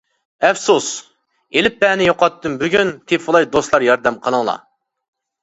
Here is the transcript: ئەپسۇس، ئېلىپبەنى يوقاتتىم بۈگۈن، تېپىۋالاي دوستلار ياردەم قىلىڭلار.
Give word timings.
ئەپسۇس، 0.47 0.87
ئېلىپبەنى 1.61 2.07
يوقاتتىم 2.07 2.57
بۈگۈن، 2.63 2.91
تېپىۋالاي 3.13 3.47
دوستلار 3.53 3.87
ياردەم 3.91 4.19
قىلىڭلار. 4.27 4.67